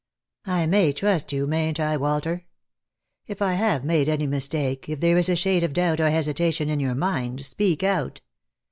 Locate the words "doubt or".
5.73-6.09